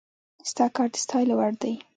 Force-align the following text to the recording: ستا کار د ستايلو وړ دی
ستا 0.51 0.65
کار 0.75 0.87
د 0.93 0.95
ستايلو 1.03 1.33
وړ 1.39 1.51
دی 1.61 1.73